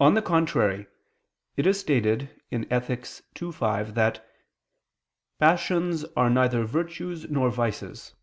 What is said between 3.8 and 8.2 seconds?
that "passions are neither virtues nor vices."